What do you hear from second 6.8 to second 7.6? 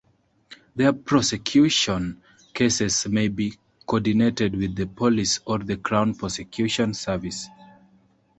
Service.